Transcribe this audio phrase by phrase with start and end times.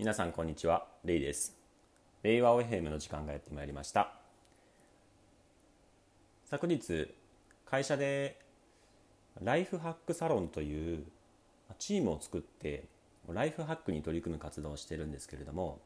[0.00, 1.54] 皆さんこんにちはレイです。
[2.22, 4.14] 令和 FM の時間がやってまいりました。
[6.48, 7.08] 昨日
[7.66, 8.40] 会社で
[9.42, 11.04] ライフハックサロンという
[11.78, 12.84] チームを作って
[13.28, 15.80] ライフハックに取り組む活動をしてるんですけれども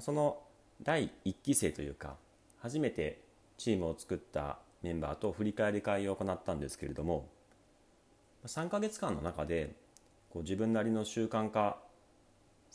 [0.00, 0.38] その
[0.82, 2.14] 第1期生というか
[2.62, 3.20] 初めて
[3.58, 7.28] チームを作ったメンバーと振り返り会を行ったんですけれども
[8.46, 9.74] 3ヶ月間の中で
[10.30, 11.76] こう自分なりの習慣化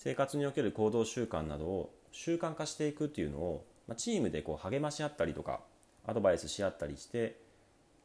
[0.04, 5.59] 生活における行動習慣などを習慣化していくっていうのを、まあ、チームでこう励まし合ったりとか
[6.07, 7.37] アドバイスし合ったりして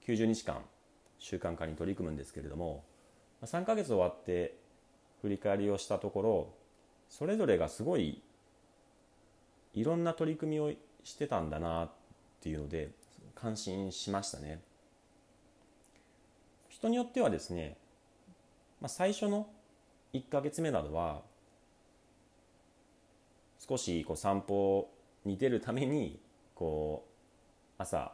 [0.06, 0.59] 90日間
[1.18, 2.84] 習慣化に取り組むんですけれども
[3.40, 4.59] まあ3ヶ月終わって
[5.23, 6.54] 振り返りをしたところ
[7.09, 8.20] それぞれがすごい
[9.73, 10.70] いろんな取り組みを
[11.02, 11.90] してたんだなっ
[12.42, 12.90] ていうので
[13.34, 14.60] 感心しましたね。
[16.68, 17.78] 人によってはですね、
[18.82, 19.46] まあ、最初の
[20.12, 21.23] 1ヶ月目などは
[23.59, 24.88] 少しこう散歩
[25.24, 26.18] に出るために
[26.54, 28.12] こう朝、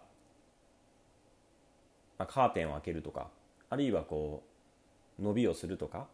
[2.18, 3.28] まあ、カーテンを開けるとか
[3.70, 4.42] あるいはこ
[5.18, 6.06] う伸びをするとか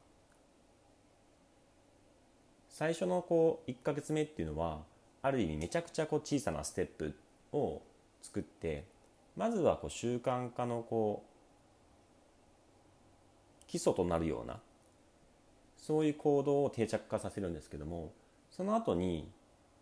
[2.69, 4.79] 最初のこう1ヶ月目っていうのは
[5.23, 7.15] ある意味めちゃくちゃこう小さなステップ
[7.53, 7.83] を
[8.23, 8.84] 作って
[9.37, 11.29] まずはこう習慣化のこう
[13.67, 14.59] 基礎となるような
[15.77, 18.12] そういう行動を定着化させるんですけども
[18.59, 19.31] その後に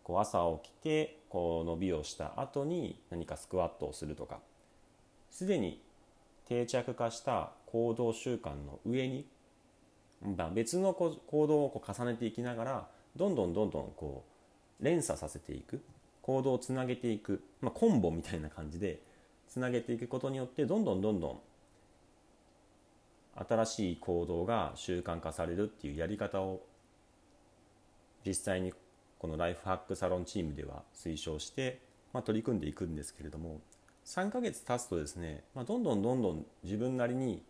[0.03, 4.39] こう朝起きてこう伸びをした後に何かスクワットをするとか。
[5.31, 5.81] すでに
[6.47, 9.27] 定着化した行動習慣の上に
[10.53, 14.23] 別の行動をこう重ねていきながらどんどんどんどんこ
[14.79, 15.81] う連鎖させていく。
[16.21, 19.01] 行動をつなげていく、まあ、コンボみたいな感じで
[19.47, 21.39] つなげていくことによってどんどんどんどん
[23.47, 26.61] 新しい行動が習慣化されるっていうやり方を
[28.27, 28.73] 実際に
[29.19, 31.79] このライフハックサロンチームでは推奨して、
[32.11, 33.61] まあ、取り組んでいくんですけれども
[34.05, 37.41] 3ヶ月経つとですね、まあ、どんどんどんどん自分なりに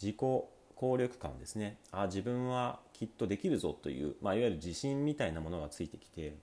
[0.00, 6.36] 自己効力感ですねあ自分はきっとできるぞという、まあ、いわゆる自信みたいなものがついてきて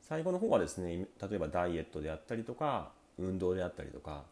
[0.00, 4.22] 最後の方はですね例えばダイエットであったりとか運動であったりとか、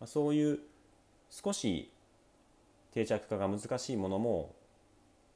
[0.00, 0.60] ま、そういう
[1.28, 1.92] 少し
[2.92, 4.54] 定着化が難しいものも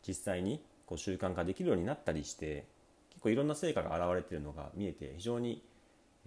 [0.07, 2.67] 実際にこう習慣化できるようになったりして
[3.09, 5.65] 結構いろんな成果が現れてるのが見えて非常に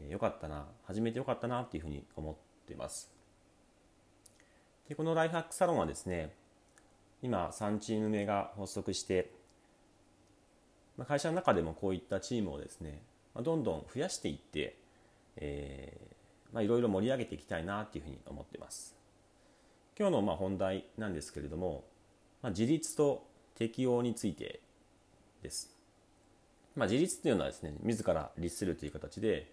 [0.10, 2.36] 良かったな始めてよかったなっていうふうに思っ
[2.68, 3.12] てます。
[4.90, 6.34] でこのライフハックサロンはですね
[7.22, 9.32] 今3チーム目が発足して
[11.08, 13.04] 会社の中でもこういったチームをですね
[13.40, 14.78] どんどん増やしていって、
[15.38, 15.96] え
[16.54, 18.96] まあ、いろいろ盛り上げていきたいなっていうふうに思ってます。
[19.96, 21.84] 今日のまあ本題なんですけれども、
[22.42, 24.60] まあ、自立と適用について
[25.42, 25.70] です、
[26.76, 29.52] まあ、自立っていうのはですね自ら律するという形で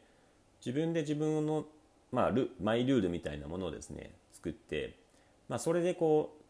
[0.65, 1.65] 自分で自分の、
[2.11, 4.97] まあ、ルマイルールみたいなものをですね作って、
[5.49, 6.43] まあ、それでこう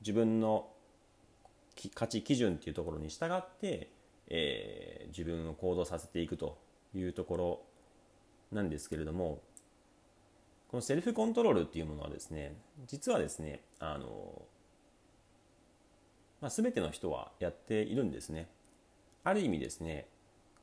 [0.00, 0.68] 自分の
[1.94, 3.90] 価値基準っていうところに従って、
[4.28, 6.58] えー、自分を行動させていくと
[6.94, 7.60] いうところ
[8.52, 9.40] なんですけれども
[10.68, 12.54] このセルフコントロールっていうものはですね
[12.86, 14.42] 実はですねあの、
[16.40, 18.48] まあ、全ての人はやっているんですね。
[19.24, 20.06] ある意味ですね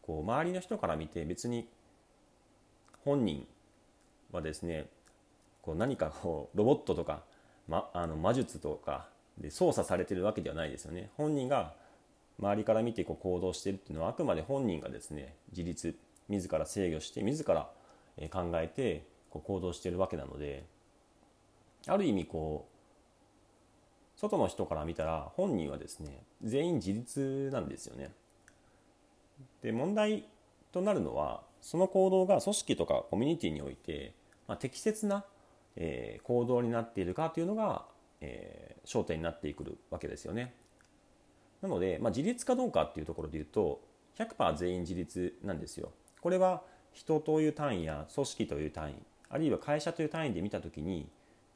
[0.01, 1.67] こう周りの人から見て別に
[3.03, 3.45] 本人
[4.31, 4.87] はですね
[5.61, 7.23] こう何かこうロボットとか、
[7.67, 11.11] ま、あの魔術とかで操作されてるわけではないですよね。
[11.17, 11.73] 本人が
[12.39, 15.97] 周りから見てこう行動してるっていうのはあくまで本人がですね自立
[16.29, 17.69] 自ら制御して自ら
[18.31, 20.65] 考えてこう行動してるわけなので
[21.87, 22.76] ある意味こう
[24.17, 28.11] 外の人から見たら本人はですね全員自立なんですよね。
[29.61, 30.27] で問題
[30.71, 34.13] となるのはその行動が組織とかコミュニティにおいて、
[34.47, 35.23] まあ、適切な、
[35.75, 37.85] えー、行動になっているかというのが、
[38.21, 40.53] えー、焦点になってくるわけですよね。
[41.61, 43.81] なので、まあ、自立かどうかっていうところで言うと
[44.17, 45.91] 100%全員自立なんですよ。
[46.21, 48.95] これは人という単位や組織という単位
[49.29, 51.07] あるいは会社という単位で見た時に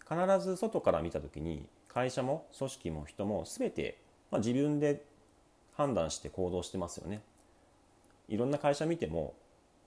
[0.07, 3.97] 必ず外から見た時に会社も組織も人も全て、
[4.31, 5.03] まあ、自分で
[5.73, 7.21] 判断して行動してますよね。
[8.29, 9.33] いろんな会社見ても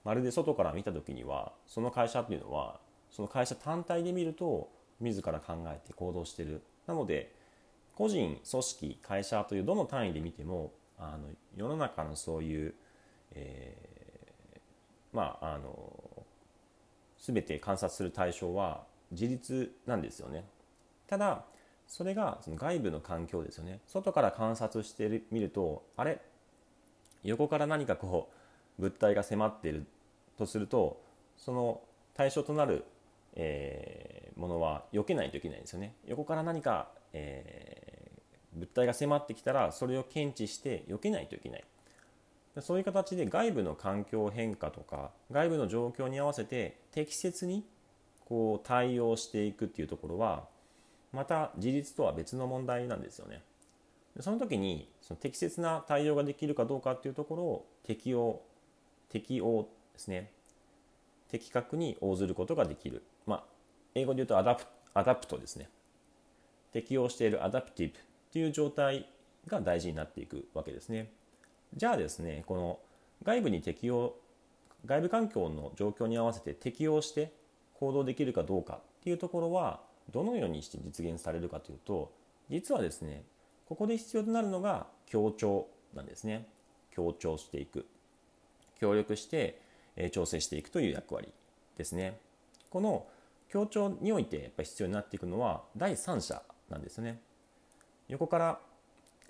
[0.04, 2.78] まるで外から見た時にはその会社っていうのは
[3.10, 4.68] その会社単体で見ると
[5.00, 6.62] 自ら考えて行動してる。
[6.86, 7.32] なので
[7.96, 12.74] 個人組織会社というどの単位で見てもあの世の中のそういう、
[13.32, 16.24] えー、まああの
[17.18, 20.44] 全て観察する対象は自立なんですよね。
[21.06, 21.44] ただ
[21.86, 23.81] それがその外部の環境ですよね。
[23.86, 26.20] 外から観察してみるとあれ？
[27.22, 28.31] 横から何かこ
[28.78, 29.86] う物体が迫っている
[30.36, 31.00] とすると
[31.36, 31.81] その
[32.14, 32.84] 対象となる、
[33.34, 35.94] えー、ものは避けないといけないんですよね。
[36.06, 41.64] 横から何か、えー、物体が迫ってきたらそれを検知して避けないといけない。
[42.60, 47.64] そういう形で外部の環境変化とか外部の状況に合わせて適切に
[48.26, 50.44] こう対応していくっていうところは
[51.14, 53.43] また自立とは別の問題なんですよね。
[54.20, 58.43] その時にその適切な対応ができるかどうかっていうところを適応
[59.08, 60.31] 適応ですね。
[61.28, 63.44] 的確に応ずることができる、まあ、
[63.94, 65.69] 英語で言うと adap adapt ですね。
[66.72, 68.00] 適応している adaptive っ
[68.32, 69.08] ていう状態
[69.46, 71.10] が大事になっていくわけですね。
[71.76, 72.78] じゃあですねこの
[73.22, 74.17] 外部に適応
[74.87, 77.32] 外部環境の状況に合わせて適応して
[77.75, 79.81] 行動できるかどうかっていうところは
[80.12, 82.12] どのようにして実現されるかというと
[82.50, 83.24] 実はですね
[83.66, 86.46] ここで必要となるのが協調なんですね。
[86.90, 87.86] 協調していく。
[88.78, 89.60] 協力して
[90.12, 91.28] 調整していくという役割
[91.76, 92.18] ですね。
[92.70, 93.06] この
[93.48, 97.20] 協調においてやっぱり必要になっていくのは第三者なんですね。
[98.08, 98.58] 横から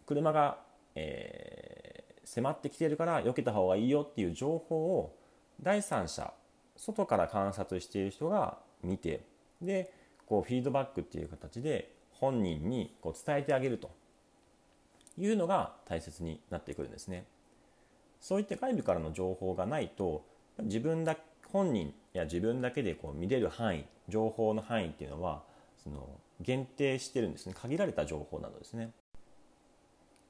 [0.06, 0.58] 車が、
[0.94, 5.14] えー、迫ってきているから避けた方がいいよっていう情報を
[5.60, 6.32] 第三者
[6.76, 9.20] 外から観察している人が見て
[9.62, 9.92] で
[10.26, 13.90] こうフィードバックっていう形で本人にこう伝えてあげると
[15.18, 17.24] いうのが大切になってくるんですね。
[18.20, 20.24] そういった外部からの情報がないと
[20.62, 21.16] 自分だ
[21.52, 25.42] 本人や自分だけでこう見れる範囲情報の範囲っていうのは
[25.76, 26.08] その
[26.40, 28.90] 限定してるんですね限られた情報なのですね。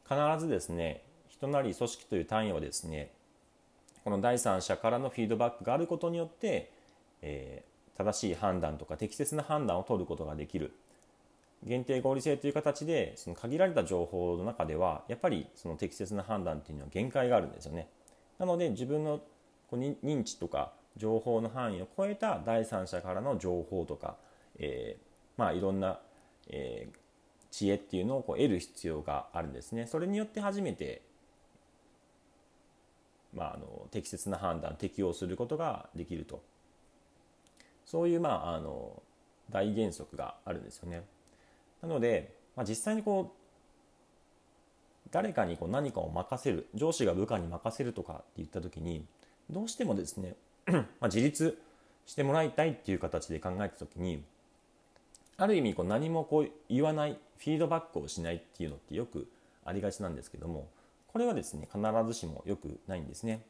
[0.07, 3.11] 必ずですね人なり組織という単位はですね
[4.03, 6.71] この第三者からのフィードバックがあることによって、
[7.23, 10.73] えー、正しい判断とか適切な判断を取ることができる
[11.65, 17.89] 限定合理性という形でその限られた情報の中ではやっぱりその適切な判断っていうのは限界があるんですよね。
[18.39, 19.21] なので自分の
[19.73, 24.17] 認知とか情報の範囲を超えた第三者からの情報とか、
[24.59, 25.03] えー、
[25.37, 25.99] まあいろんな、
[26.49, 26.97] えー、
[27.51, 29.87] 知恵っていうのをこう得る必要があるんですね。
[29.87, 31.03] それによって初めて
[33.35, 36.43] まあ、あの適切な判断適用することができると
[37.85, 39.03] そういう、まあ、あの
[39.51, 41.03] 大原則があるんですよね。
[41.83, 49.05] なので、まあ、実際にこう誰かにこう何かを任せる上司が部下に任せるとかって言った時に
[49.51, 50.35] どうしてもですね
[50.67, 51.59] まあ自立
[52.07, 54.25] してもらいたいっていう形で考えた時に
[55.37, 59.29] ある意味こう何もこう言わないフィードバックをしないっていうのってよく
[59.65, 60.69] ありがちなんですけども
[61.09, 63.43] これはですね必ずしも良くないんですね。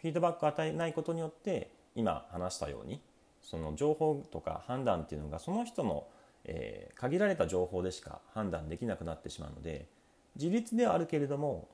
[0.00, 3.00] フィードバックを与えないことによって今話したように
[3.42, 6.06] その情報とか判断っていうのがその人の、
[6.44, 9.88] えー、限られた情報でしか判断できなくなってしまうので
[10.36, 11.68] 自立ではあるけれども、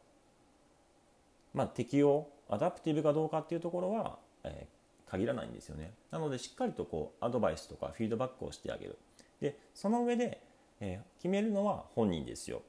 [1.54, 5.92] まあ、適用アダプティブかどうかっていうところは、えー、限らないんですよね。
[6.10, 8.98] なのでしっかりとこうアドバイスとかフィードバックをしてあげる。
[9.40, 10.40] でその上で、
[10.80, 12.62] えー、決めるのは本人ですよ。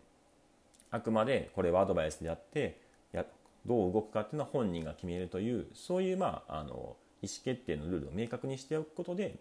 [0.90, 2.80] あくまでこれはアドバイスであって
[3.12, 3.26] や
[3.66, 9.36] どう動くかっていうのは本人が決めるというそういう、まあ、あの意思決定のルールを明確にしておくことで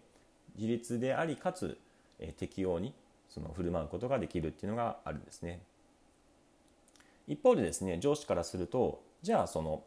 [0.55, 1.77] 自立でありかつ、
[2.19, 2.93] え適用に
[3.29, 5.61] その振る舞うことができるっていうのがあるんですね。
[7.27, 9.83] 一方でですね上司からするとじゃあその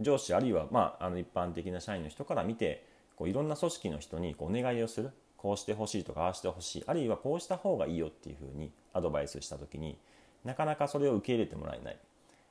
[0.00, 5.10] 上司あるいは、まあ、あの一般的な社員の人から見てこういろんな組織の人にこうお願いをする。
[5.42, 6.84] こうしてほしいとかああしてほしい。
[6.86, 9.98] あるいはこうした方がいいよっていうふうにアドバイスした時に
[10.44, 11.98] なかなかそれを受け入れてもらえない、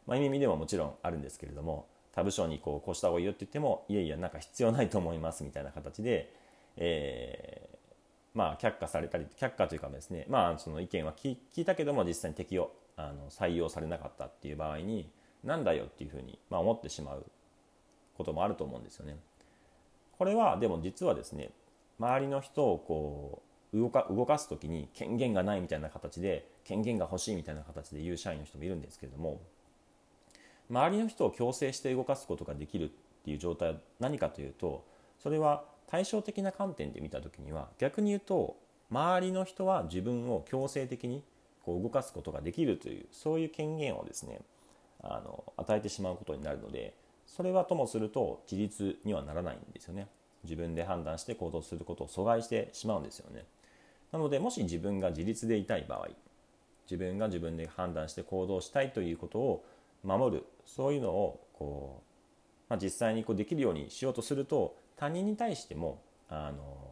[0.05, 6.33] まあ、意味でももちろんあるんですけれども他部署にこうこうした方がいいよって言ってもいやいやなんか必要ないと思いますみたいな形で、
[6.77, 15.09] えー、まあ却下されたり却下というかですねまあその意見は聞いたけども実際に適用あの採用されなかったっていう場合に
[15.43, 17.25] なんだよっていうふうに、まあ、思ってしまう
[18.17, 19.17] こともあると思うんですよね。
[20.17, 21.49] これはでも実はですね
[21.99, 23.41] 周りの人をこ
[23.73, 29.41] う動か動かす時に権限がないみたいな形で権限が欲しいみたいな形で言う社員の人もいるんですけれども
[30.71, 32.89] 周りの人を強制して動かすことができるっ
[33.23, 34.83] ていう状態は何かというと
[35.19, 38.55] それは対照的な観点で見た時には逆に言うと
[38.89, 41.23] 周りの人は自分を強制的に
[41.63, 44.39] こう動かすことができるというそういう権限をですね
[45.03, 46.93] あの与えてしまうことになるので
[47.27, 50.07] それはともすると自立にはならないんですよね。
[50.43, 53.45] 自分で判断して行動することを阻害してしまうんですよね。
[54.11, 56.09] なのでもし自分が自立でいたい場合
[56.89, 59.65] 自分が自分で判断して行動したいということを
[60.03, 62.03] 守るそういうのをこう、
[62.69, 66.91] まあ、実際にこうできるようにしようとすると他人に対してもあの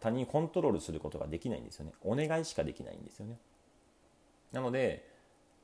[0.00, 1.92] 他人コントロールすることができないんですよね。
[2.02, 3.36] お願いしかできないんですよね。
[4.52, 5.08] なので、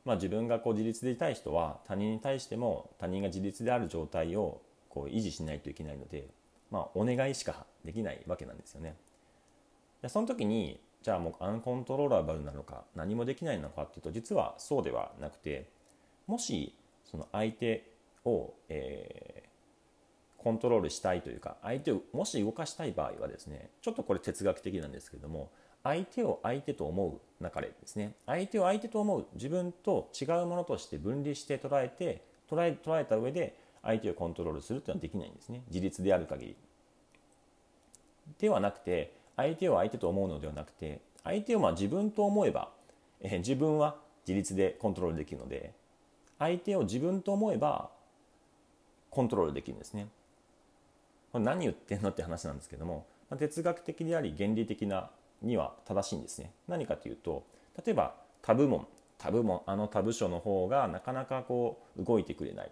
[0.04, 6.28] まあ、自分がこう自立でいたい人は他人に対しても他人が自立である状態をこう維持しないといけないので、
[6.70, 8.96] まあ、お願いしかできないわけなんですよね。
[10.02, 15.68] でその時にじゃあもうアンコントローラブルなのか何もできないのかっていうと実はそうではなくて
[16.26, 16.74] もし
[17.04, 17.90] その相手
[18.24, 25.50] を、えー、コントロールしたいというか相手をもし動かしたい場合はですねちょっとこれ哲学的なんですけれども
[25.84, 35.62] 相手を相手と思う中でですね相手を相手と思う自分と違うものとして分離して捉えて捉え捉えた上で相手をコントロールするっていうのはできないんですね。
[35.68, 36.56] 自立である限り。
[38.38, 42.70] ではなくて相手を相手と思うのではなくて相手をまあ自分と思えば、
[43.20, 45.72] え、自分は自立でコントロールできるので
[46.38, 47.88] 相手を自分と思えば
[49.10, 50.08] コントロールできるんですね。
[51.32, 56.50] これ何言ってんのって話なんですけどもま哲学的であり原理的なには正しいんですね。
[56.66, 57.44] 何かというと
[57.84, 58.86] 例えば他部門
[59.18, 62.70] 他部門あの他部署の方がなかなかこう動いてくれない。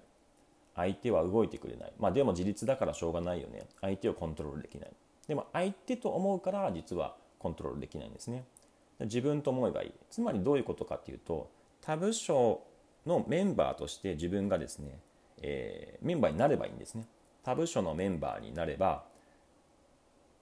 [0.74, 1.92] 相手は動いてくれない。
[1.98, 3.66] まあでも自立だからしょうがないよね。
[3.80, 4.90] 相手をコントロールできない。
[5.28, 8.44] でも相手と思うから実はコントロールできないんですね。
[9.00, 9.92] 自分と思えばいい。
[10.10, 12.62] つまりどういうことかっていうと他部署
[13.06, 14.98] のメンバーとして自分がですね、
[15.42, 17.06] えー、メンバーになればいいんですね。
[17.42, 19.04] 他部署のメンバーになれば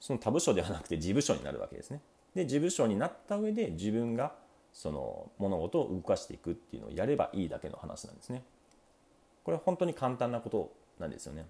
[0.01, 2.01] その他部署ではなくて自部署になるわけですね。
[2.35, 4.35] で自部署になった上で自分が
[4.73, 8.43] その物事を動かしていくっていうのをやればいいだけの話なんですね。
[9.45, 11.47] これは本当に簡単なことなんですよね。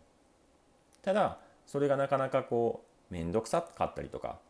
[1.02, 4.40] ただそれがなかなかこう面倒くさかったりとか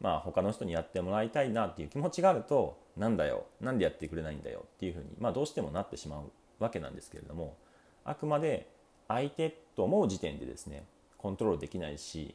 [0.00, 7.56] まあ他の人にやってもらいたいなっていう気持ちがあるとなんだよなんでやってくれないんだよっていうふうに、まあ、どうしてもなってしまうわけなんですけれども
[8.04, 8.68] あくまで
[9.06, 10.84] 相手と思う時点でですね
[11.18, 12.34] コントロールできないし、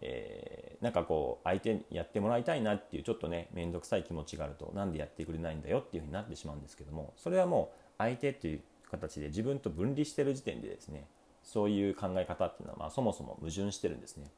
[0.00, 8.60] えー、なんかこう相手にやってもらいたいなっていうちょっとね面倒くさい気持ちがあるとなんでやってくれないんだよっていうふうになってしまうんですけどもそれはもう相手っていう
[8.90, 11.06] 形で自分と分離してる時点でですね
[11.42, 14.30] そういう考え方っていうのはまあそもそも矛盾してるんですね。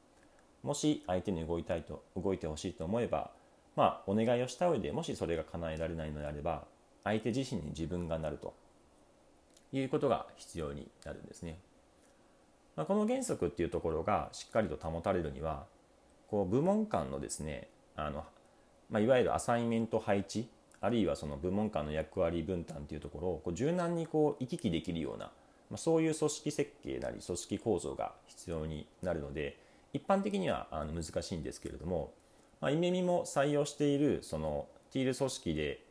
[0.63, 3.31] もし相手に動いたいと動いてほしいと思えば
[3.75, 6.65] まあお願いをした上でもしそれが叶えられないのであれば
[7.03, 8.53] 相手自身に自分がなると
[9.71, 11.57] いうことが必要になるんですね。
[12.75, 15.65] まあ、この原則っていうところがしっかりと保たれるには
[16.27, 18.23] こう部門間のですねあの、
[18.89, 20.47] まあ、いわゆるアサイメント配置
[20.79, 25.25] あるいはその部門間の役割分担というところをこう柔軟にこう行き来できるような、
[25.69, 29.59] まあ、そういう組織設計なり組織構造が必要になるので
[29.93, 32.13] 一般的にはあの難しいんですけれども、
[32.59, 35.83] まあ、イメミも採用しているそのティール組織で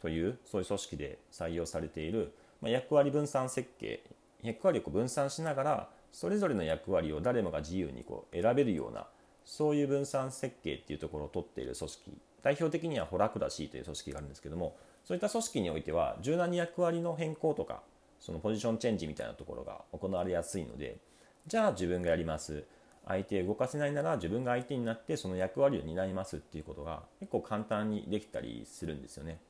[0.00, 4.02] というそういう組織で採用されている、まあ、役割分散設計
[4.42, 9.06] 役割をこう分散しながらそれぞれの役割を誰もが自由にこう選べるような
[9.44, 17.82] そういう分散設計っていうところを取っている組織代表的にはホラクラシーという組織があるんですけどもそういった組織においては柔軟に役割の変更とか
[18.20, 20.98] そのポジションチェンジみたいなところが行われやすいので
[21.46, 22.64] じゃあ自分がやります。
[23.08, 29.40] 相手を動かせないなら自分が相手になってその役割を担いますっていうことが結構簡単にできたりするんですよね。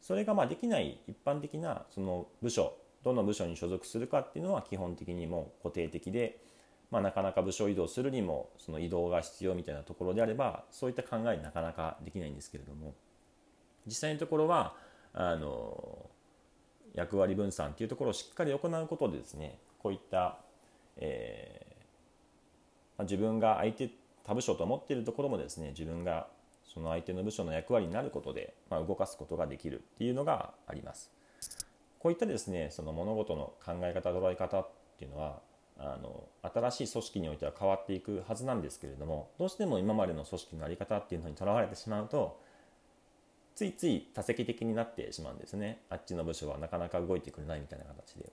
[0.00, 2.74] それがまあできない一般的なその部署
[3.04, 6.40] どの部署に所属するかっていうのは基本的にも固定的で、
[6.90, 12.94] まあ、なかなか部署移動するにもその移動が必要みたいなところであればそういった考えなかなかできないんですけれども
[13.86, 14.74] 実際のところは
[15.14, 16.10] あの
[16.94, 20.38] 役割分散っていうところをしっかり行うことでですねこういった、
[20.96, 21.67] えー
[22.98, 23.90] まあ、自分が相手
[24.24, 26.26] 他部署と思っているところもですね自分が
[26.64, 31.10] その相手の部署の役割になることで、まあ、動かすことができるっていうのがあります。
[31.98, 35.40] こういったですねその物事の考え方捉え方っていうのは
[35.78, 36.24] あの
[36.70, 42.40] 新しい組織においては変わっていくはずなんですけれどもどうしても今までの組織の在り方っていうのにとらわれてしまうと
[43.54, 48.30] ついつい多責的になってしまうんですねあっちの部署はなかなか動いてくれないみたいな形で。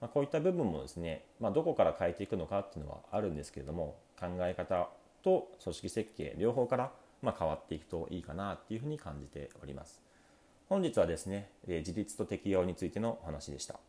[0.00, 4.88] まあ、こういった部分もですね、まあ、どこから変えていくのかっていうのはあるんですけれども考え方
[5.22, 10.00] と組織設計両方からま変わっていくといいかなっていうふうに感じております。
[10.68, 13.80] 本日はですね、自立と適用についてのお話でした。